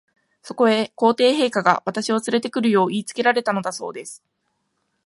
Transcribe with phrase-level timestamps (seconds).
[0.41, 4.23] そこへ、皇帝陛下が、私をつれて来るよう言いつけられたのだそうです。